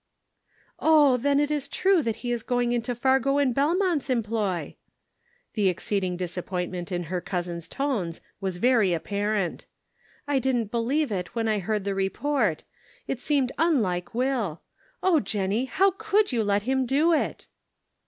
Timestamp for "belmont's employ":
3.53-4.75